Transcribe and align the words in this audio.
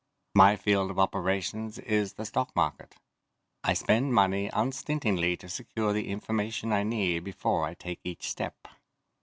My 0.33 0.55
field 0.55 0.89
of 0.89 0.97
operations 0.97 1.77
is 1.77 2.13
the 2.13 2.25
stock 2.25 2.55
market. 2.55 2.95
I 3.63 3.73
spend 3.75 4.15
money 4.15 4.49
unstintingly 4.51 5.37
to 5.37 5.47
secure 5.47 5.93
the 5.93 6.09
information 6.09 6.73
I 6.73 6.81
need 6.81 7.23
before 7.23 7.65
I 7.65 7.75
take 7.75 7.99
each 8.03 8.27
step. 8.27 8.67